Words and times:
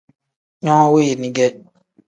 No 0.65 0.75
weni 0.93 1.29
ge. 1.35 1.47